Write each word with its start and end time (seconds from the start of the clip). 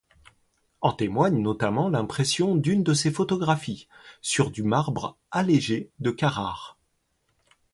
En 0.81 0.93
témoigne 0.93 1.37
notamment 1.43 1.87
l’impression 1.87 2.55
d’une 2.55 2.81
de 2.83 2.95
ses 2.95 3.11
photographies 3.11 3.87
sur 4.23 4.49
du 4.49 4.63
marbre 4.63 5.15
allégé 5.29 5.91
de 5.99 6.09
Carrare. 6.09 6.79